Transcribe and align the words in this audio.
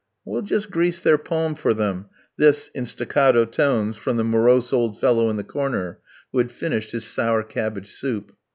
"We'll 0.25 0.41
just 0.41 0.71
grease 0.71 0.99
their 0.99 1.19
palm 1.19 1.53
for 1.53 1.75
them," 1.75 2.07
this, 2.35 2.69
in 2.73 2.87
staccato 2.87 3.45
tones 3.45 3.97
from 3.97 4.17
the 4.17 4.23
morose 4.23 4.73
old 4.73 4.99
fellow 4.99 5.29
in 5.29 5.37
the 5.37 5.43
corner 5.43 5.99
who 6.31 6.39
had 6.39 6.51
finished 6.51 6.91
his 6.91 7.05
sour 7.05 7.43
cabbage 7.43 7.91
soup. 7.91 8.31